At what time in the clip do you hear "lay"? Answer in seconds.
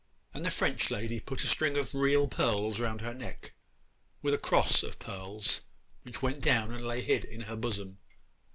6.87-7.01